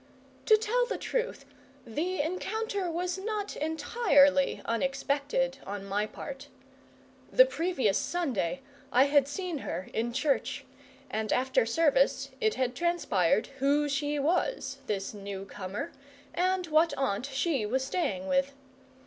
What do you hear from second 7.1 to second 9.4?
The previous Sunday I had